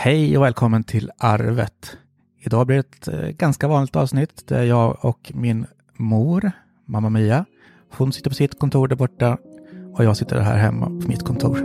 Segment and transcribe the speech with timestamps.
[0.00, 1.96] Hej och välkommen till Arvet.
[2.40, 6.52] Idag blir det ett eh, ganska vanligt avsnitt där jag och min mor,
[6.84, 7.44] mamma Mia,
[7.90, 9.38] hon sitter på sitt kontor där borta
[9.94, 11.58] och jag sitter här hemma på mitt kontor.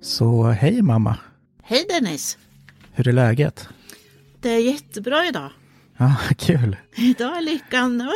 [0.00, 1.18] Så hej mamma!
[1.62, 2.38] Hej Dennis!
[2.92, 3.68] Hur är läget?
[4.46, 5.50] Det är jättebra idag.
[5.98, 6.76] Ja, kul!
[6.96, 8.10] Idag är lyckan...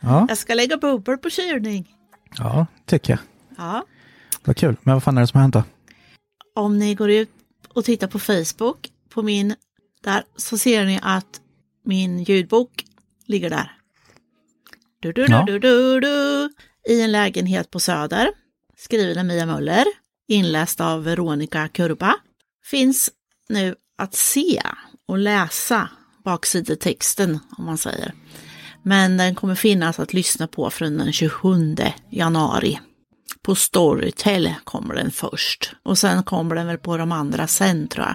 [0.00, 1.94] Ja, Jag ska lägga bubblor på kylning.
[2.38, 3.20] ja tycker jag.
[3.58, 3.84] Ja.
[4.44, 4.76] Vad kul.
[4.82, 5.64] Men vad fan är det som har hänt då?
[6.54, 7.30] Om ni går ut
[7.68, 9.54] och tittar på Facebook, på min,
[10.02, 11.40] där, så ser ni att
[11.84, 12.84] min ljudbok
[13.26, 13.72] ligger där.
[15.00, 15.44] Du, du, du, Ja.
[15.46, 16.48] du, du, du,
[16.88, 18.28] I en lägenhet på Söder,
[18.76, 19.84] skriven av Mia Möller,
[20.28, 22.14] inläst av Veronica Kurba.
[22.64, 23.10] Finns
[23.48, 24.62] nu att se
[25.08, 25.88] och läsa
[26.24, 28.12] baksidetexten, om man säger.
[28.82, 31.76] Men den kommer finnas att lyssna på från den 27
[32.10, 32.80] januari.
[33.42, 35.72] På Storytel kommer den först.
[35.82, 38.14] Och sen kommer den väl på de andra sen tror jag.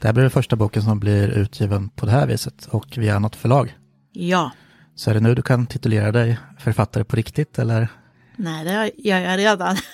[0.00, 3.18] Det här blir den första boken som blir utgiven på det här viset och via
[3.18, 3.76] något förlag.
[4.12, 4.50] Ja,
[4.94, 7.88] Så är det nu du kan titulera dig författare på riktigt eller?
[8.36, 9.76] nej det gör jag redan.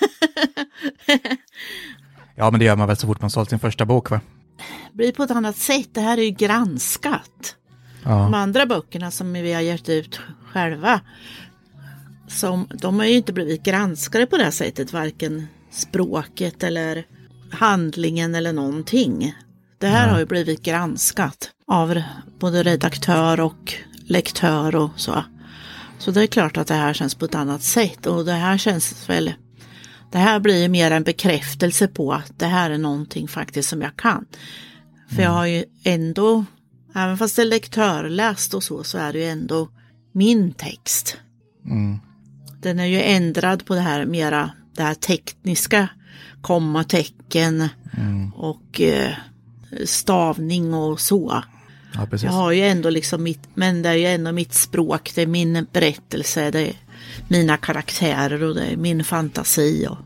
[2.39, 4.21] Ja, men det gör man väl så fort man sålt sin första bok va?
[4.93, 5.89] Blir på ett annat sätt.
[5.93, 7.57] Det här är ju granskat.
[8.05, 10.21] Ja, De andra böckerna som vi har gett ut
[10.53, 11.01] själva,
[12.29, 17.07] som, de har ju inte blivit granskade på det här sättet, varken språket eller
[17.51, 19.35] handlingen eller någonting.
[19.79, 22.03] Det här har ju blivit granskat av
[22.39, 23.75] både redaktör och
[24.07, 25.25] lektör och så.
[25.99, 28.59] Så det är klart att det här känns på ett annat sätt och det här
[28.59, 29.33] känns väl
[30.11, 33.83] det här blir ju mer en bekräftelse på att det här är någonting faktiskt som
[33.83, 34.25] jag kan.
[35.09, 36.45] För jag har ju ändå,
[36.95, 39.69] även fast det är lektörläst och så, så är det ju ändå
[40.13, 41.17] min text.
[41.65, 41.99] mm.
[42.63, 45.89] Den är ju ändrad på det här mera, det här tekniska,
[46.43, 47.69] kommatecken
[48.35, 49.13] och eh,
[49.85, 51.43] stavning och så.
[51.95, 52.07] ja.
[52.23, 55.27] Jag har ju ändå liksom mitt, men det är ju ändå mitt språk, det är
[55.27, 56.75] min berättelse, det är
[57.29, 59.97] mina karaktärer och det är min fantasi och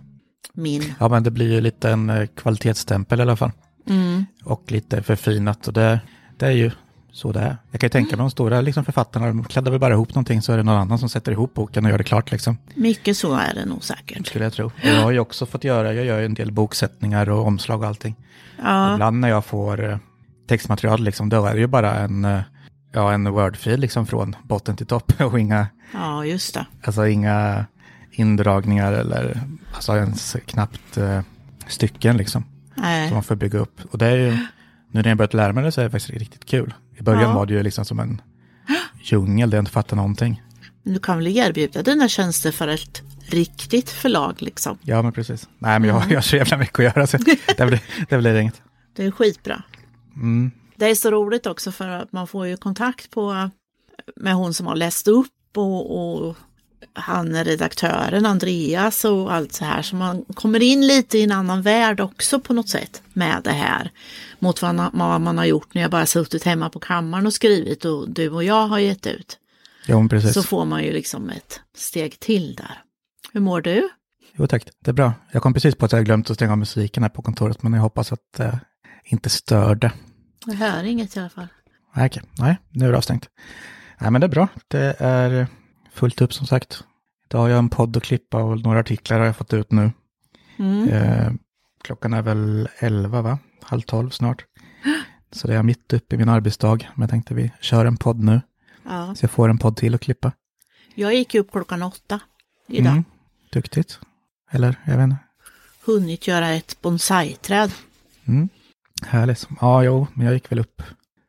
[0.52, 3.50] min, Ja, men det blir ju lite en eh, kvalitetsstämpel i alla fall.
[3.88, 6.00] mm, Och lite förfinat och det,
[6.38, 6.70] det är ju
[7.12, 7.56] så det är.
[7.70, 10.42] Jag kan ju tänka mig de stora liksom, författarna, de kladdar väl bara ihop någonting
[10.42, 12.58] så är det någon annan som sätter ihop boken och gör det klart liksom.
[12.74, 14.26] mycket så är det nog säkert.
[14.26, 14.66] Skulle jag tro.
[14.66, 17.80] Och jag har ju också fått göra, jag gör ju en del boksättningar och omslag
[17.80, 18.16] och allting.
[18.62, 19.98] Ja, Ibland när jag får eh,
[20.48, 22.40] textmaterial, liksom, då är det ju bara en, eh,
[22.92, 26.66] ja, en wordfil liksom, från botten till topp och inga, ja just det.
[26.84, 27.66] alltså, inga
[28.10, 29.40] indragningar eller
[29.74, 31.20] alltså, ens knappt eh,
[31.68, 33.80] stycken liksom, som man får bygga upp.
[33.90, 34.30] Och det är ju,
[34.90, 36.74] nu när jag börjat lära mig det så är det faktiskt riktigt kul.
[36.98, 37.32] I början Ja.
[37.32, 38.20] var det ju liksom som en
[39.02, 40.42] djungel där jag inte fattade någonting.
[40.82, 44.78] men du kan väl erbjuda dina tjänster för ett riktigt förlag liksom.
[44.82, 45.48] Ja, men precis.
[45.58, 47.16] Nej, men jag, jag har så jävla mycket att göra så
[47.56, 48.62] det blir, det blir inget.
[48.96, 49.62] Det är skitbra.
[50.16, 50.50] Mm.
[50.80, 53.50] Det är så roligt också för att man får ju kontakt på
[54.16, 56.36] med hon som har läst upp och, och
[56.92, 59.82] han är redaktören Andreas och allt så här.
[59.82, 63.52] Så man kommer in lite i en annan värld också på något sätt med det
[63.52, 63.90] här.
[64.38, 67.34] Mot vad man, vad man har gjort när jag bara suttit hemma på kammaren och
[67.34, 69.38] skrivit och du och jag har gett ut.
[69.88, 70.34] Men precis.
[70.34, 72.82] Så får man ju liksom ett steg till där.
[73.32, 73.88] Hur mår du?
[74.32, 75.12] Jo tack, det är bra.
[75.32, 77.72] Jag kom precis på att jag glömt att stänga av musiken här på kontoret, men
[77.72, 78.60] jag hoppas att det
[79.04, 79.92] inte störde.
[80.46, 81.48] Jag hör inget i alla fall.
[81.94, 82.22] Nej, okej.
[82.38, 83.28] Nej, nu är det avstängt.
[83.98, 84.48] Nej, men det är bra.
[84.68, 85.46] Det är
[85.92, 86.84] fullt upp som sagt.
[87.26, 89.92] Idag har jag en podd att klippa och några artiklar har jag fått ut nu.
[90.58, 90.88] Mm.
[90.88, 91.32] Eh,
[91.84, 93.38] klockan är väl 11, va?
[93.62, 94.44] Halv tolv snart.
[95.32, 98.24] Så det är mitt uppe i min arbetsdag, men jag tänkte vi kör en podd
[98.24, 98.40] nu.
[98.84, 99.14] Ja.
[99.14, 100.32] Så jag får en podd till att klippa.
[100.94, 102.20] Jag gick upp klockan åtta
[102.68, 102.92] idag.
[102.92, 103.04] Mm,
[103.52, 104.00] duktigt.
[104.50, 105.16] Eller, jag vet inte.
[105.84, 107.72] Hunnit göra ett bonsai-träd.
[108.24, 108.48] Mm.
[109.06, 109.48] Härligt.
[109.60, 110.82] Ja, jo, men jag gick väl upp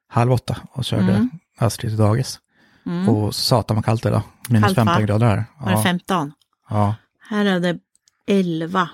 [0.07, 1.29] halv åtta och körde Mm.
[1.57, 2.39] Astrid till dagis.
[2.85, 3.09] Mm.
[3.09, 4.23] Och satan vad kallt det då.
[4.49, 4.85] Minus Kallt, va?
[4.85, 5.45] 15 grader här.
[5.59, 6.31] Var det Ja, 15?
[6.69, 6.95] ja.
[7.29, 7.79] Här är det
[8.27, 8.89] 11.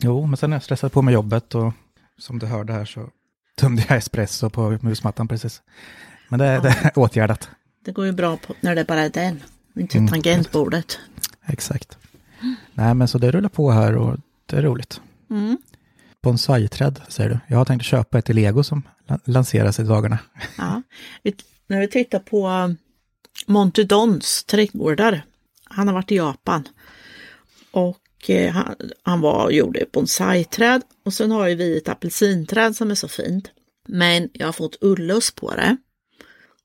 [0.00, 1.72] Jo, men sen när jag stressade på med jobbet och
[2.18, 3.08] som du hörde här så
[3.56, 5.62] tömde jag espresso på musmattan precis.
[6.28, 6.60] Men det, Ja.
[6.60, 7.50] det är åtgärdat.
[7.84, 9.42] Det går ju bra på, när det bara är den.
[9.76, 10.08] Inte Mm.
[10.08, 10.98] tangentbordet.
[11.46, 11.98] Exakt.
[12.72, 14.16] Nej, men så det rullar på här och
[14.46, 15.00] det är roligt.
[15.30, 15.58] Mm.
[16.22, 17.38] Bonsai-träd, säger du.
[17.48, 18.82] Jag har tänkt köpa ett i Lego som
[19.24, 20.18] lanseras i dagarna.
[20.58, 20.82] Ja.
[21.66, 22.76] När vi tittar på um,
[23.46, 25.22] Montedons trädgårdar.
[25.64, 26.68] Han har varit i Japan.
[27.70, 30.82] Och eh, han, han var och gjorde bonsai-träd.
[31.04, 33.50] Och sen har ju vi ett apelsinträd som är så fint.
[33.88, 35.76] Men jag har fått ullus på det.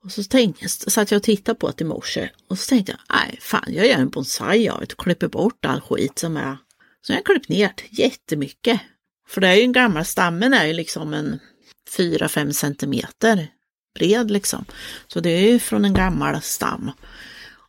[0.03, 3.17] Och så tänkte, satt jag och tittade på det i morse och så tänkte jag,
[3.17, 6.57] nej fan jag gör en bonsai av det och klipper bort all skit som är.
[7.01, 8.81] Så jag har klippt ner det jättemycket.
[9.27, 11.39] För det är ju en gammal stammen är ju liksom en
[11.97, 13.47] 4-5 centimeter
[13.95, 14.65] bred liksom.
[15.07, 16.91] Så det är ju från en gammal stam.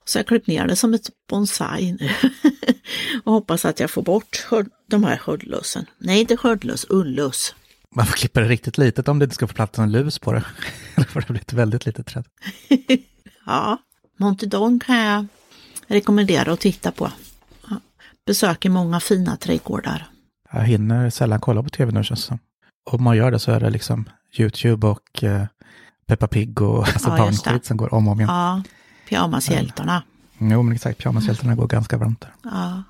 [0.05, 2.11] Så jag klippt ner det som ett bonsai nu.
[3.25, 4.47] och hoppas att jag får bort
[4.87, 5.87] de här skördlösen.
[5.99, 7.55] Nej, inte skördlös, ullös.
[7.95, 10.33] Man får klippa det riktigt litet om det inte ska få plats en lus på
[10.33, 10.45] det.
[10.95, 12.25] Eller får det bli ett väldigt litet träd.
[13.47, 13.79] ja,
[14.19, 15.27] Montedon kan jag
[15.87, 17.13] rekommendera att titta på.
[18.27, 20.07] Besöker många fina trädgårdar.
[20.51, 22.39] Jag hinner sällan kolla på tv nu känns det som.
[22.91, 24.09] Om man gör det så är det liksom
[24.39, 25.45] YouTube och eh,
[26.07, 28.31] Peppa Pig och alltså ja, barnskit som går om och om igen.
[28.31, 28.63] Ja,
[29.09, 30.03] pyjamashjältarna.
[30.39, 30.99] Jo, men exakt.
[30.99, 32.35] Pyjamashjältarna går ganska varmt där.
[32.43, 32.83] Ja.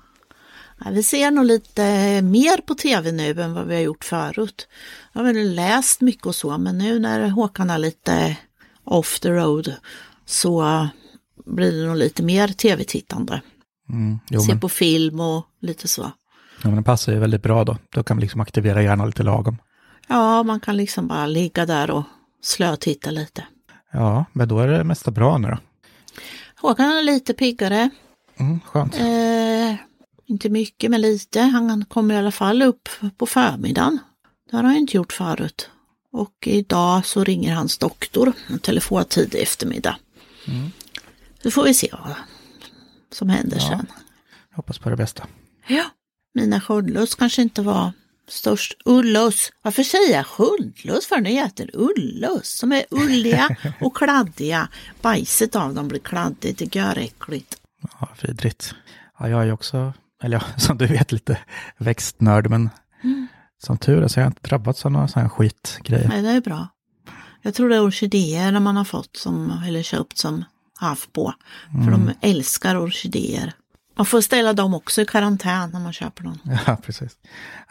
[0.79, 0.91] ja.
[0.91, 4.67] Vi ser nog lite mer på tv nu än vad vi har gjort förut.
[5.13, 8.37] Jag har väl läst mycket och så, men nu när Håkan är lite
[8.83, 9.73] off the road
[10.25, 10.87] så
[11.45, 13.41] blir det nog lite mer tv-tittande.
[13.89, 14.59] Mm, Se men...
[14.59, 16.11] på film och lite så.
[16.61, 17.77] Ja, men den passar ju väldigt bra då.
[17.89, 19.57] Då kan man liksom aktivera hjärnan lite lagom.
[20.07, 22.03] Ja, man kan liksom bara ligga där och
[22.41, 23.43] slötitta lite.
[23.91, 25.57] Ja, men då är det mesta bra nu då.
[26.61, 27.89] Håkan är lite piggare.
[28.37, 28.95] Mm, skönt.
[28.95, 29.75] Eh,
[30.25, 31.41] inte mycket, men lite.
[31.41, 33.99] Han kommer i alla fall upp på förmiddagen.
[34.49, 35.69] Det har han inte gjort förut.
[36.11, 39.97] Och idag så ringer hans doktor, en telefontid i eftermiddag.
[40.47, 40.71] Mm.
[41.43, 42.15] Så får vi se vad
[43.11, 43.85] som händer ja, sen.
[44.49, 45.27] Jag hoppas på det bästa.
[45.67, 45.83] Ja,
[46.37, 47.91] mina sköldlöss kanske inte var
[48.27, 48.77] störst.
[48.85, 53.49] Ullöss, varför säger jag sköldlöss för det heter ullöss som är ulliga
[53.81, 54.67] och kladdiga.
[55.01, 57.55] Bajset av dem blir kladdigt, det gör äckligt.
[57.99, 58.75] Ja, vidrigt.
[59.19, 59.93] Ja, jag är också,
[60.23, 61.37] eller ja, som du vet, lite
[61.77, 62.69] växtnörd, men
[63.03, 63.27] mm.
[63.63, 66.07] som tur är så har jag inte drabbats av några sådana skitgrejer.
[66.07, 66.67] Nej, det är bra.
[67.41, 70.43] Jag tror det är orkidéer man har fått som, eller köpt som
[70.79, 71.33] haft på.
[71.71, 72.05] För mm.
[72.05, 73.53] de älskar orkidéer.
[73.97, 76.39] Man får ställa dem också i karantän när man köper dem.
[76.67, 77.17] Ja, precis.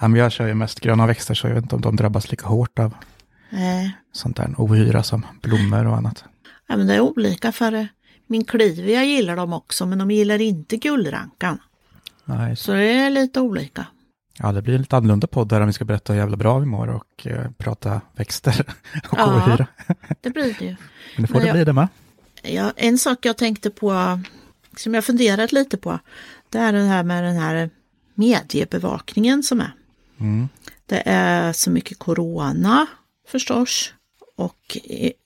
[0.01, 2.31] Ja, men jag kör ju mest gröna växter så jag vet inte om de drabbas
[2.31, 2.95] lika hårt av
[3.51, 3.97] Nej.
[4.13, 6.25] sånt där ohyra som blommor och annat.
[6.67, 7.89] Ja, men det är olika för
[8.27, 11.59] min klivia gillar dem också men de gillar inte gullrankan.
[12.25, 12.57] Nej.
[12.57, 13.87] Så det är lite olika.
[14.39, 16.67] Ja, det blir en lite annorlunda podd där vi ska berätta hur jävla bra vi
[16.67, 18.61] mår och eh, prata växter
[19.09, 19.67] och ja, ohyra.
[20.21, 20.77] det blir det ju.
[21.17, 21.89] Men det får men det jag, bli det med.
[22.43, 24.21] Ja, en sak jag tänkte på,
[24.79, 25.99] som jag funderat lite på,
[26.51, 27.71] det är det här med den här
[28.15, 29.73] mediebevakningen som är.
[30.21, 30.49] Mm.
[30.87, 32.87] Det är så mycket corona
[33.29, 33.93] förstås
[34.37, 34.79] och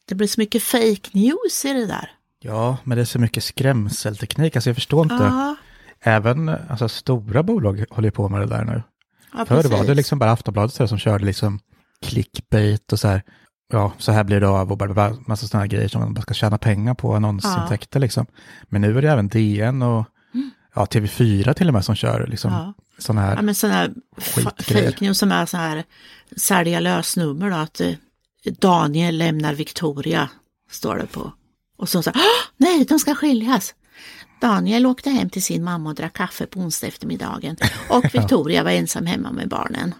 [0.05, 2.11] det blir så mycket fake news i det där.
[2.41, 5.25] Ja, men det är så mycket skrämselteknik, alltså jag förstår inte.
[5.25, 5.56] Ja.
[6.00, 8.82] Även alltså, stora bolag håller på med det där nu.
[9.32, 11.61] Ja, Förr var det liksom bara Aftonbladet som körde liksom
[12.02, 13.23] clickbait och så här
[13.71, 16.35] ja, så här blir det av och bara massa sådana grejer som man bara ska
[16.35, 18.01] tjäna pengar på, annonsintäkter ja.
[18.01, 18.27] liksom.
[18.63, 20.51] Men nu är det även DN och mm.
[20.75, 22.75] ja, TV4 till och med som kör liksom ja.
[22.99, 23.95] sådana här Ja, men sådana här
[24.63, 25.85] fake news som är så här
[26.37, 27.95] sälja lösnummer då, att eh,
[28.59, 30.29] Daniel lämnar Victoria,
[30.71, 31.33] står det på.
[31.77, 32.13] Och så så
[32.57, 33.75] nej, de ska skiljas.
[34.41, 37.57] Daniel åkte hem till sin mamma och drack kaffe på onsdag eftermiddagen
[37.89, 39.95] och Victoria var ensam hemma med barnen.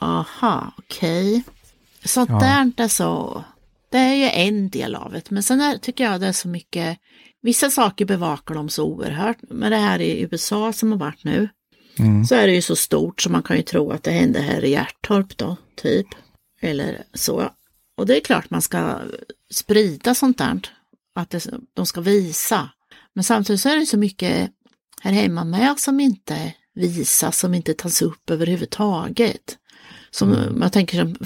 [0.00, 1.30] Aha, okej.
[1.30, 1.42] Okay.
[2.04, 2.38] Sånt ja.
[2.38, 3.44] där är så,
[3.90, 6.48] det är ju en del av det, men sen är, tycker jag det är så
[6.48, 6.98] mycket,
[7.42, 11.48] vissa saker bevakar de så oerhört, men det här i USA som har varit nu,
[11.98, 12.24] mm.
[12.24, 14.64] så är det ju så stort så man kan ju tro att det hände här
[14.64, 16.06] i Hjärtorp då, typ,
[16.60, 17.50] eller så.
[17.96, 19.00] Och det är klart man ska
[19.50, 20.60] sprida sånt där,
[21.14, 22.70] att det, de ska visa.
[23.14, 24.50] Men samtidigt så är det så mycket
[25.00, 29.58] här hemma med som inte visas, som inte tas upp överhuvudtaget.
[30.10, 30.58] Som mm.
[30.58, 31.16] man tänker som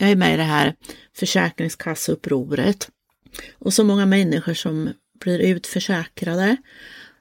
[0.00, 0.74] jag är med i det här
[1.16, 2.90] försäkringskasseupproret.
[3.58, 4.90] Och så många människor som
[5.20, 6.56] blir utförsäkrade,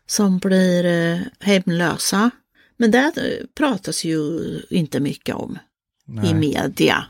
[0.07, 2.31] som blir eh, hemlösa.
[2.77, 3.13] Men det
[3.55, 5.59] pratas ju inte mycket om
[6.05, 6.29] Nej.
[6.29, 7.05] i media.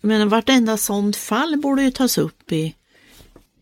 [0.00, 2.74] Men vartenda sånt fall borde ju tas upp i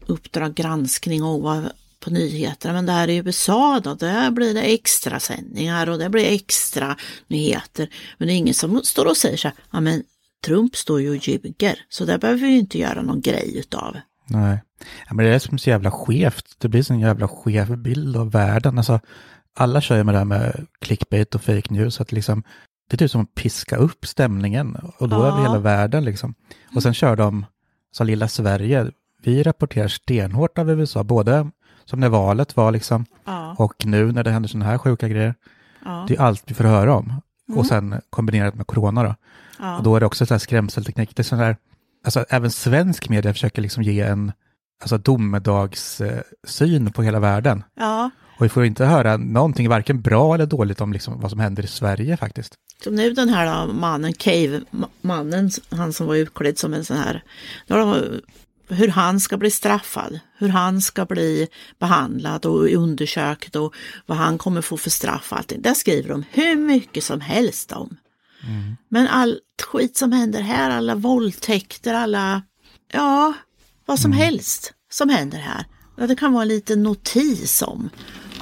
[0.06, 1.62] Uppdrag granskning och
[2.00, 2.74] på nyheterna.
[2.74, 6.96] Men där i USA då, där blir det extra sändningar och det blir extra
[7.26, 7.88] nyheter.
[8.18, 10.02] Men det är ingen som står och säger så här, ja men
[10.46, 13.96] Trump står ju och ljuger, så där behöver vi inte göra någon grej utav.
[14.26, 14.62] Nej,
[15.08, 16.56] ja, men det är som så jävla skevt.
[16.58, 18.78] Det blir så en jävla skev bild av världen.
[18.78, 19.00] Alltså,
[19.54, 22.42] alla kör ju med det här med clickbait och fake news, att liksom,
[22.90, 25.26] det är typ som att piska upp stämningen och då ja.
[25.26, 26.34] över hela världen liksom.
[26.74, 27.46] Och sen kör de,
[27.92, 28.90] som lilla Sverige,
[29.22, 31.50] vi rapporterar stenhårt av USA, både
[31.84, 33.54] som när valet var liksom, ja.
[33.58, 35.34] och nu när det händer sådana här sjuka grejer.
[35.84, 36.04] Ja.
[36.08, 37.12] Det är allt vi får höra om.
[37.48, 37.58] Mm.
[37.58, 39.14] Och sen kombinerat med corona då.
[39.58, 39.76] Ja.
[39.76, 41.16] Och då är det också så här skrämselteknik.
[41.16, 41.56] Det är sån där,
[42.04, 44.32] alltså även svensk media försöker liksom ge en
[44.80, 47.64] alltså domedagssyn på hela världen.
[47.76, 51.40] Ja, Och vi får inte höra någonting, varken bra eller dåligt, om liksom vad som
[51.40, 52.54] händer i Sverige faktiskt.
[52.84, 57.22] som nu den här då, mannen, Cave-mannen, han som var utklädd som en sån här,
[57.66, 58.20] de,
[58.68, 61.48] hur han ska bli straffad, hur han ska bli
[61.78, 63.74] behandlad och undersökt och
[64.06, 65.62] vad han kommer få för straff och allting.
[65.62, 67.96] Där skriver de hur mycket som helst om.
[68.88, 72.42] Men allt skit som händer här, alla våldtäkter, alla,
[72.92, 73.34] ja,
[73.86, 75.64] vad som helst som händer här.
[75.96, 77.90] Ja, det kan vara en liten notis om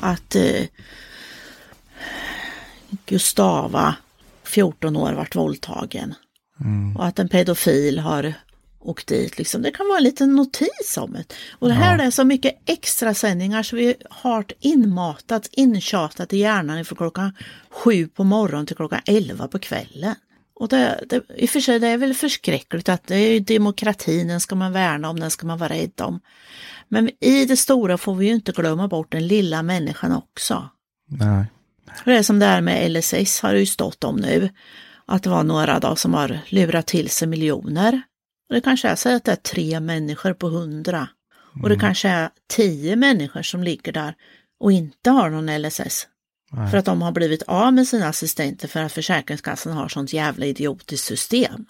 [0.01, 0.67] att eh,
[3.07, 3.97] Gustava,
[4.45, 6.15] 14 år, varit våldtagen.
[6.97, 8.35] Och att en pedofil har
[8.87, 9.39] åkt dit.
[9.39, 9.63] Liksom.
[9.63, 11.25] Det kan vara en liten notis om det.
[11.59, 16.85] Och det här är så mycket extra sändningar så vi har inmatat, intjatat i hjärnan
[16.85, 17.33] från klockan
[17.71, 20.15] sju på morgonen till klockan elva på kvällen.
[20.61, 24.29] Och det, det, I och för sig det är väl förskräckligt att det är demokratin,
[24.29, 26.21] den ska man värna om, den ska man vara rädd om.
[26.89, 30.69] Men i det stora får vi ju inte glömma bort den lilla människan också.
[31.09, 31.47] Nej.
[32.05, 34.49] Det är som det här med LSS har det ju stått om nu.
[35.07, 38.03] Att det var några då som har lurat till sig miljoner.
[38.49, 41.09] Och det kanske är så att det är tre människor på hundra.
[41.63, 44.15] Och det kanske är tio människor som ligger där
[44.61, 46.07] och inte har någon LSS.
[46.53, 46.71] Nej.
[46.71, 50.47] För att de har blivit av med sina assistenter för att Försäkringskassan har sånt jävla
[50.47, 51.65] idiotiskt system.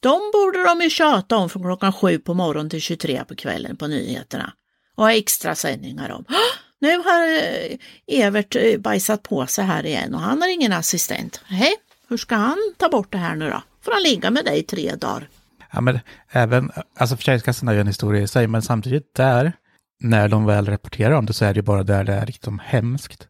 [0.00, 3.76] De borde de ju tjata om från klockan sju på morgonen till 23 på kvällen
[3.76, 4.52] på nyheterna.
[4.94, 6.24] Och ha extra sändningar om.
[6.28, 6.34] "Åh,
[6.80, 11.40] Nu har eh, Evert eh, bajsat på sig här igen och han har ingen assistent.
[11.44, 11.74] Hej,
[12.08, 13.62] hur ska han ta bort det här nu då?
[13.82, 15.28] Får han ligga med dig i tre dagar?
[15.72, 19.52] Ja, men även, alltså Försäkringskassan är ju en historia i sig, men samtidigt där,
[20.00, 22.58] när de väl rapporterar om det så är det ju bara där det är liksom
[22.64, 23.28] hemskt.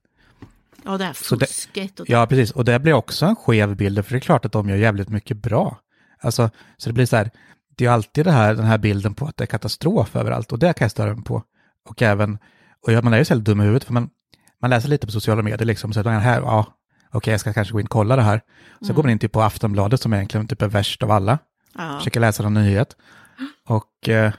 [0.85, 2.01] Ja, det här det- fusket.
[2.01, 2.51] och Ja, precis.
[2.51, 5.09] Och det blir också en skev bild, för det är klart att de gör jävligt
[5.09, 5.79] mycket bra.
[6.21, 7.31] Alltså, så det blir så här,
[7.77, 10.59] det är alltid det här, den här bilden på att det är katastrof överallt, och
[10.59, 11.43] det kan jag störa mig på.
[11.89, 12.39] Och även,
[12.87, 14.11] och ja, man är ju så helt dum i huvudet, för man,
[14.63, 16.67] man läser lite på sociala medier liksom, så att här, ja,
[17.13, 18.41] okej, jag ska kanske gå in och kolla det här.
[18.81, 21.39] Så går man in typ på Aftonbladet som egentligen typ är värst av alla.
[21.75, 21.99] Ja.
[21.99, 22.97] försöker läsa någon nyhet.
[23.67, 24.33] Och, eh,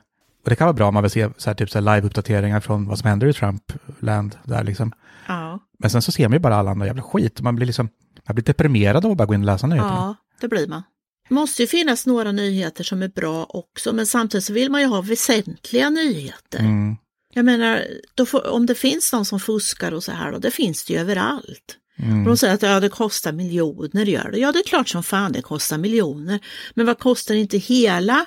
[0.43, 2.87] och det kan vara bra om man vill se så här, typ så live-uppdateringar från
[2.87, 4.91] vad som händer i Trump-land där liksom.
[5.27, 5.59] ja.
[5.79, 7.41] Men sen så ser man ju bara alla andra jävla skit.
[7.41, 7.89] Man blir liksom,
[8.27, 9.93] man blir deprimerad av att bara gå in och läsa nyheterna.
[9.95, 10.83] Ja, det blir man.
[11.29, 14.81] Det måste ju finnas några nyheter som är bra också, men samtidigt så vill man
[14.81, 16.59] ju ha väsentliga nyheter.
[16.59, 16.97] Mm,
[17.33, 17.83] Jag menar,
[18.15, 20.93] då får, om det finns någon som fuskar och så här, då, det finns det
[20.93, 21.77] ju överallt.
[21.99, 24.39] Mm, de säger att ja, det kostar miljoner, gör det.
[24.39, 26.39] Ja, det är klart som fan det kostar miljoner.
[26.73, 28.25] Men vad kostar inte hela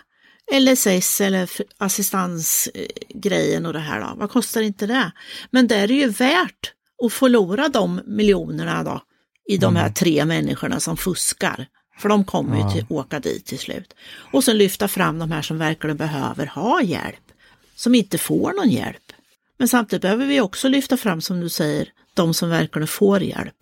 [0.53, 4.13] LSS eller assistansgrejen och det här då?
[4.17, 5.13] Vad kostar inte det?
[5.51, 6.73] Men det är det ju värt
[7.05, 9.03] att förlora de miljonerna då
[9.49, 11.67] i de här tre människorna som fuskar.
[11.99, 13.95] För de kommer ju till, åka dit till slut.
[14.33, 17.33] Och sen lyfta fram de här som verkligen behöver ha hjälp,
[17.77, 19.13] som inte får någon hjälp.
[19.59, 23.55] Men samtidigt behöver vi också lyfta fram, som du säger, de som verkligen får hjälp.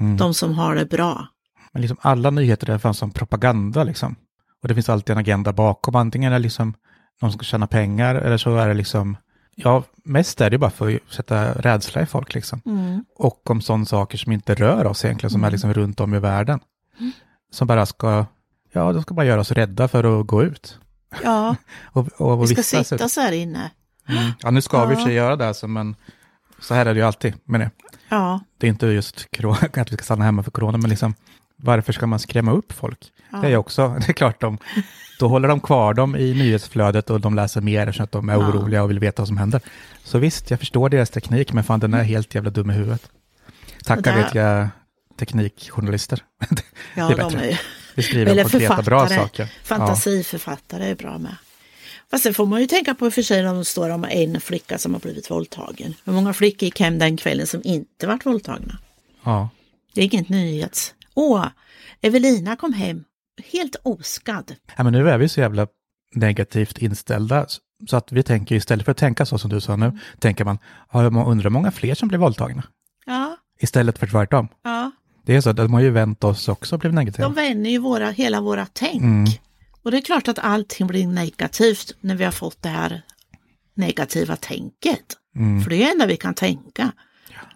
[0.00, 0.16] mm.
[0.16, 1.28] De som har det bra.
[1.72, 4.16] Men liksom alla nyheter är fan som propaganda liksom.
[4.62, 5.94] Och det finns alltid en agenda bakom.
[5.96, 6.74] Antingen är det liksom
[7.22, 9.16] någon som ska tjäna pengar eller så är det liksom,
[9.54, 12.60] ja, mest är det bara för att sätta rädsla i folk liksom.
[13.16, 16.18] Och om sådana saker som inte rör oss egentligen, som är liksom runt om i
[16.18, 16.60] världen.
[17.50, 18.26] Som bara ska,
[18.72, 20.78] ja, de ska bara göra oss rädda för att gå ut.
[21.22, 23.70] Ja, Och, och, och vi ska sitta så här inne.
[24.08, 24.30] Mm.
[24.42, 25.96] Ja, nu ska vi i och för sig göra det, alltså, men
[26.60, 27.34] så här är det ju alltid.
[27.44, 27.70] Men det,
[28.14, 29.26] Ja, det är inte just
[29.76, 31.14] att vi ska stanna hemma för corona, men liksom,
[31.56, 32.98] varför ska man skrämma upp folk?
[33.42, 34.58] Det är också, det är klart, de,
[35.20, 38.32] då håller de kvar dem i nyhetsflödet och de läser mer så att de är
[38.32, 38.38] Ja.
[38.38, 39.60] oroliga och vill veta vad som händer.
[40.04, 43.10] Så visst, jag förstår deras teknik, men fan den är helt jävla dum i huvudet.
[43.84, 44.68] Tacka där- vet jag
[45.18, 46.22] teknikjournalister.
[46.94, 47.46] ja det är de bättre.
[47.46, 47.56] är ju...
[47.94, 49.48] Vi skriver om konkreta bra saker.
[49.62, 51.36] Fantasiförfattare är bra med.
[52.14, 54.04] Fast sen får man ju tänka på i och för sig när det står om
[54.04, 55.94] en flicka som har blivit våldtagen.
[56.04, 58.78] Hur många flickor gick hem den kvällen som inte varit våldtagna?
[59.24, 59.48] Ja.
[59.94, 60.94] Det är inget nyhets.
[61.14, 61.46] Åh,
[62.00, 63.04] Evelina kom hem
[63.52, 64.54] helt oskadd.
[64.76, 65.66] Ja, men nu är vi så jävla
[66.14, 67.46] negativt inställda.
[67.88, 70.58] Så att vi tänker istället för att tänka så som du sa nu, tänker man,
[70.92, 72.62] man undrar hur många fler som blir våldtagna.
[73.06, 74.48] Ja, Istället för tvärtom.
[74.64, 74.90] ja.
[75.26, 77.28] Det är så, de har ju vänt oss också och blivit negativa.
[77.28, 79.02] De vänder ju våra, hela våra tänk.
[79.02, 79.26] Mm.
[79.84, 83.02] Och det är klart att allting blir negativt när vi har fått det här
[83.74, 85.04] negativa tänket.
[85.36, 85.62] Mm.
[85.62, 86.92] För det är det enda vi kan tänka.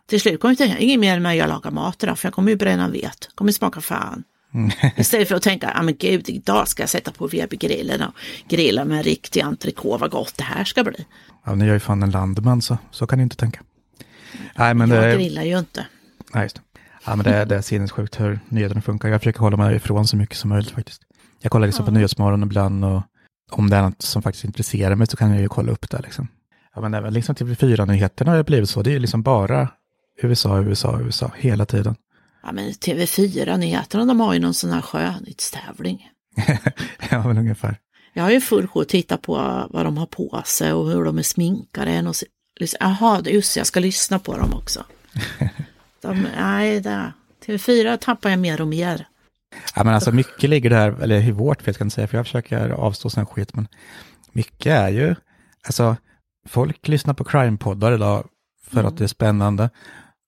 [0.06, 2.34] Till slut kommer vi tänka, inget mer med att jag lagar mat idag, för jag
[2.34, 4.24] kommer ju bränna vet, kommer smaka fan.
[4.54, 4.70] Mm.
[4.96, 8.14] Istället för att tänka, ja men gud, idag ska jag sätta på VB-grillen och
[8.48, 11.06] grilla med en riktig entrecote, vad gott det här ska bli.
[11.44, 13.60] Ja, ni är ju fan en landman, så, så kan ni inte tänka.
[14.54, 15.86] Nej, men Jag det, grillar ju inte.
[16.34, 16.62] nej, just det.
[17.04, 19.08] Ja, men det, det är sinnessjukt hur nyheterna funkar.
[19.08, 21.02] Jag försöker hålla mig ifrån så mycket som möjligt faktiskt.
[21.40, 23.02] Jag kollar liksom på Nyhetsmorgon ibland och
[23.50, 26.00] om det är något som faktiskt intresserar mig så kan jag ju kolla upp det
[26.02, 26.28] liksom.
[26.74, 28.82] Ja, men även liksom TV4-nyheterna har det blivit så.
[28.82, 29.68] Det är ju liksom bara
[30.22, 31.96] USA, USA, USA hela tiden.
[32.42, 36.10] Ja, men TV4-nyheterna, de har ju någon sån här skönhetstävling.
[37.10, 37.76] ja, men ungefär.
[38.12, 41.04] Jag har ju full sjå att titta på vad de har på sig och hur
[41.04, 42.12] de är sminkade.
[42.80, 44.84] Jaha, just jag ska lyssna på dem också.
[46.00, 47.12] De, nej, det,
[47.46, 49.06] TV4 tappar jag mer och mer.
[49.74, 52.26] Ja, men alltså mycket ligger där, eller i vårt fel ska jag säga, för jag
[52.26, 53.68] försöker avstå sån skit, men
[54.32, 55.14] mycket är ju,
[55.66, 55.96] alltså
[56.48, 58.28] folk lyssnar på crime-poddar idag
[58.66, 58.86] för mm.
[58.86, 59.70] att det är spännande.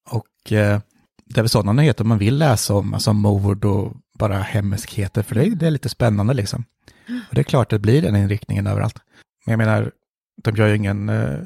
[0.09, 0.79] Och eh,
[1.25, 5.35] det är väl sådana nyheter man vill läsa om, alltså mord och bara hemskheter, för
[5.35, 6.65] det, det är lite spännande liksom.
[7.29, 8.99] Och det är klart att det blir den inriktningen överallt.
[9.45, 9.91] Men jag menar,
[10.43, 11.39] de gör ju ingen, eh,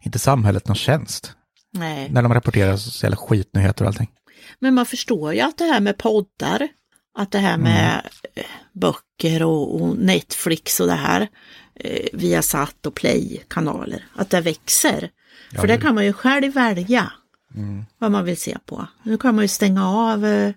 [0.00, 1.36] inte samhället någon tjänst.
[1.72, 2.10] Nej.
[2.10, 4.10] När de rapporterar så jävla skitnyheter och allting.
[4.58, 6.68] Men man förstår ju att det här med poddar,
[7.14, 8.48] att det här med mm.
[8.72, 11.28] böcker och, och, Netflix och det här,
[11.74, 15.10] eh, via satt och play-kanaler, att det växer.
[15.50, 17.12] Ja, För det kan man ju själv välja
[17.54, 17.84] mm.
[17.98, 18.86] vad man vill se på.
[19.02, 20.52] Nu kan man ju stänga av eh,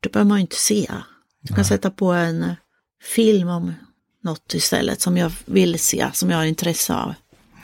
[0.00, 0.86] det behöver man ju inte se.
[1.48, 2.54] Man kan sätta på en
[3.02, 3.72] film om
[4.22, 7.14] något istället som jag vill se, som jag har intresse av.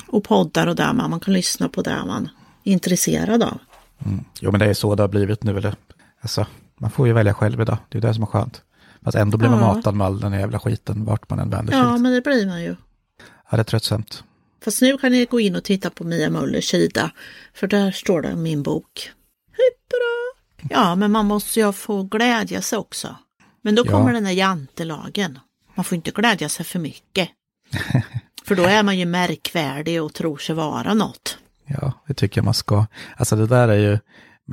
[0.06, 2.28] Och poddar och där man, man kan lyssna på det man
[2.64, 3.58] är intresserad av.
[4.06, 4.24] Mm.
[4.40, 5.56] Jo men det är så det har blivit nu.
[5.56, 5.74] Eller?
[6.20, 6.46] Alltså,
[6.80, 8.62] man får ju välja själv idag, det är det som är skönt.
[9.02, 9.74] Fast ändå blir man ja.
[9.74, 11.82] matad med all den jävla skiten vart man än vänder sig.
[11.82, 12.76] Ja, men det blir man ju.
[13.50, 14.24] Ja, det är tröttsamt.
[14.64, 17.10] Fast nu kan ni gå in och titta på Mia Möllers sida,
[17.54, 19.10] för där står det min bok.
[19.90, 20.44] Bra?
[20.70, 23.16] Ja, men man måste ju få glädja sig också.
[23.62, 24.14] Men då kommer ja.
[24.14, 25.38] den här jantelagen.
[25.74, 27.28] Man får inte glädja sig för mycket.
[28.44, 31.38] för då är man ju märkvärdig och tror sig vara något.
[31.66, 32.86] Ja, det tycker jag man ska.
[33.16, 33.98] Alltså det där är ju,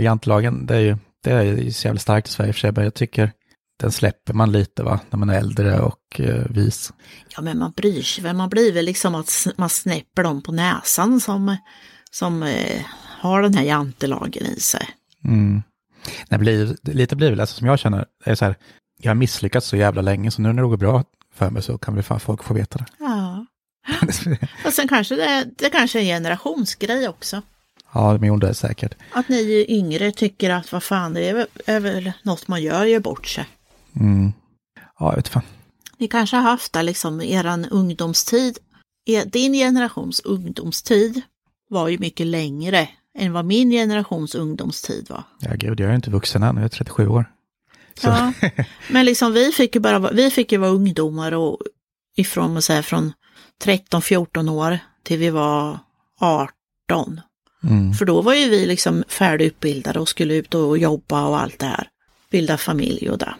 [0.04, 2.84] jantelagen, det är ju, det är ju så jävla starkt i Sverige för sig, men
[2.84, 3.32] jag tycker
[3.80, 6.94] den släpper man lite va, när man är äldre och eh, vis.
[7.36, 10.52] Ja, men man bryr sig väl, man blir väl liksom att man snäpper dem på
[10.52, 11.58] näsan som,
[12.12, 12.82] som eh,
[13.20, 14.90] har den här jantelagen i sig.
[15.24, 15.64] Mm.
[16.30, 18.56] Det blir, lite blir väl, alltså, som jag känner, är så här,
[19.02, 21.04] jag har misslyckats så jävla länge, så nu när det går bra
[21.34, 22.86] för mig så kan väl fan folk få veta det.
[23.00, 23.46] Ja.
[24.66, 27.42] och sen kanske det, det kanske är en generationsgrej också.
[27.94, 28.96] Ja, men det är säkert.
[29.12, 33.00] Att ni yngre tycker att vad fan, det är, är väl något man gör, gör
[33.00, 33.46] bort sig.
[33.96, 34.34] Mm.
[35.00, 35.44] Ja, jag vet fan.
[35.98, 38.58] Ni kanske har haft det liksom eran ungdomstid.
[39.06, 41.22] E, din generations ungdomstid
[41.70, 45.24] var ju mycket längre än vad min generations ungdomstid var.
[45.40, 47.26] Ja, gud, jag är inte vuxen än, jag är 37 år.
[47.94, 48.08] Så.
[48.08, 48.34] Ja,
[48.90, 51.58] men liksom vi fick ju bara, vi fick ju vara ungdomar och
[52.16, 53.14] ifrån, säga, från
[53.64, 55.80] 13-14 år till vi var
[56.20, 57.22] 18.
[57.64, 57.94] Mm.
[57.94, 61.66] För då var ju vi liksom färdigutbildade och skulle ut och jobba och allt det
[61.66, 61.88] här.
[62.32, 63.36] Bilda familj och det.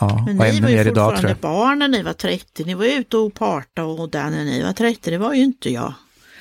[0.00, 2.64] Ja, Men ni var ju fortfarande idag, barn när ni var 30.
[2.64, 5.10] Ni var ute och parta och där när ni var 30.
[5.10, 5.94] Det var ju inte jag.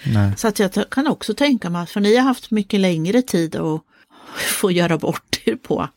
[0.03, 0.31] Nej.
[0.37, 3.81] Så att jag kan också tänka mig, för ni har haft mycket längre tid att
[4.35, 5.87] få göra bort er på.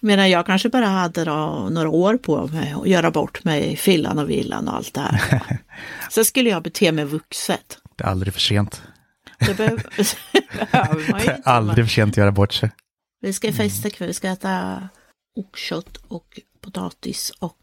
[0.00, 3.76] Medan jag kanske bara hade då några år på mig att göra bort mig i
[3.76, 5.40] fillan och villan och allt det här.
[6.10, 7.78] Sen skulle jag bete mig vuxet.
[7.96, 8.82] Det är aldrig för sent.
[9.38, 9.84] Det behöver,
[10.70, 11.42] behöver man ju inte.
[11.44, 12.70] Aldrig för sent att göra bort sig.
[13.20, 14.88] Vi ska festa ikväll, vi ska äta
[15.36, 17.58] oxkött och potatis och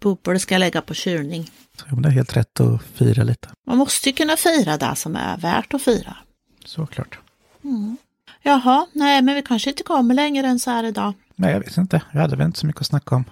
[0.00, 1.50] bubblor ska jag lägga på kylning.
[1.90, 3.48] Ja, det är helt rätt att fira lite.
[3.66, 6.16] Man måste ju kunna fira det som är värt att fira.
[6.64, 7.18] Såklart.
[7.64, 7.96] Mm.
[8.42, 11.14] Jaha, nej men vi kanske inte kommer längre än så här idag.
[11.36, 12.02] Nej, jag vet inte.
[12.12, 13.24] Vi hade väl inte så mycket att snacka om.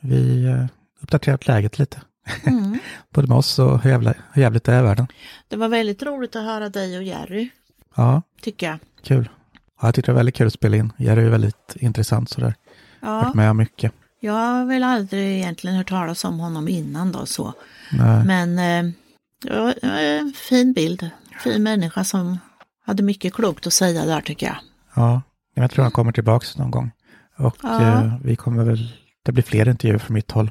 [0.00, 0.66] Vi uh,
[1.00, 2.00] uppdaterat läget lite.
[2.44, 2.78] Mm.
[3.14, 5.06] Både med oss och hur, jävla, hur jävligt det är i världen.
[5.48, 7.48] Det var väldigt roligt att höra dig och Jerry.
[7.94, 8.22] Ja.
[8.42, 8.78] Tycker jag.
[9.04, 9.28] Kul.
[9.80, 10.92] Ja, jag tyckte det var väldigt kul att spela in.
[10.96, 12.54] Jerry är väldigt intressant sådär.
[13.00, 13.20] Ja.
[13.20, 13.92] Varit med om mycket.
[14.20, 17.52] Jag har väl aldrig egentligen hört talas om honom innan då så.
[17.92, 18.24] Nej.
[18.24, 18.92] Men eh,
[19.44, 19.74] ja,
[20.34, 21.10] fin bild.
[21.44, 22.38] Fin människa som
[22.86, 24.56] hade mycket klokt att säga där tycker jag.
[24.94, 25.22] Ja,
[25.54, 26.90] jag tror han kommer tillbaka någon gång.
[27.36, 27.82] Och ja.
[27.82, 30.50] eh, vi kommer väl, det blir fler intervjuer från mitt håll.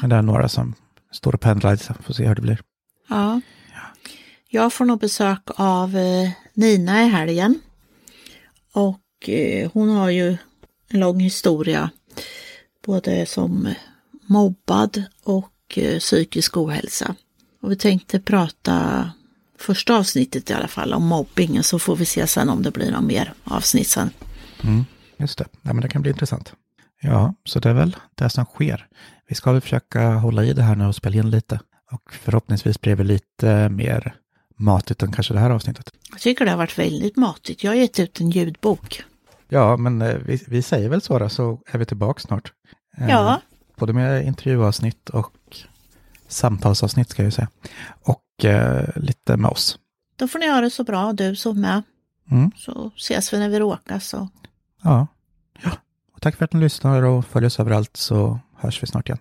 [0.00, 0.74] Men det är några som
[1.12, 2.60] står och pendlar, så får se hur det blir.
[3.08, 3.40] Ja.
[4.48, 7.60] Jag får nog besök av eh, Nina i helgen.
[8.72, 10.36] Och eh, hon har ju
[10.88, 11.90] en lång historia
[12.86, 13.74] både som
[14.26, 17.14] mobbad och eh, psykisk ohälsa.
[17.60, 19.10] Och vi tänkte prata
[19.58, 22.90] första avsnittet i alla fall om mobbingen så får vi se sen om det blir
[22.90, 24.10] någon mer avsnitt sen.
[24.62, 24.84] Mm,
[25.16, 26.52] just det, ja, men det kan bli intressant.
[27.02, 28.86] Ja, så det är väl det som sker.
[29.28, 31.60] Vi ska väl försöka hålla i det här nu och spela in lite.
[31.92, 34.14] Och förhoppningsvis blir det lite mer
[34.56, 35.92] matigt än kanske det här avsnittet.
[36.10, 37.64] Jag tycker det har varit väldigt matigt.
[37.64, 39.04] Jag har gett ut en ljudbok.
[39.48, 42.52] Ja, men eh, vi, vi säger väl så då, så är vi tillbaka snart.
[42.98, 43.40] Eh, ja.
[43.76, 45.36] Både med intervjuavsnitt och
[46.28, 47.48] samtalsavsnitt ska jag ju säga.
[48.02, 49.78] Och eh, lite med oss.
[50.16, 51.82] Då får ni ha det så bra, du som med.
[52.30, 52.50] Mm.
[52.56, 54.14] Så ses vi när vi råkas.
[54.14, 54.26] Och...
[54.82, 55.06] Ja.
[55.62, 55.70] ja.
[56.22, 59.18] Tack för att ni lyssnar och följer oss överallt så hörs vi snart igen.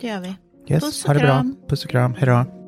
[0.00, 0.34] Det gör vi.
[0.68, 1.28] Yes, Puss och ha det bra.
[1.28, 1.56] kram.
[1.68, 2.14] Puss och kram.
[2.14, 2.59] Hej då.